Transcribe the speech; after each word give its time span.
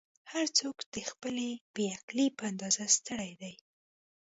"هر 0.31 0.47
څوک 0.59 0.77
د 0.93 0.97
خپلې 1.09 1.49
بې 1.73 1.85
عقلۍ 1.97 2.27
په 2.37 2.43
اندازه 2.51 2.83
ستړی 2.97 3.31
دی. 3.41 3.53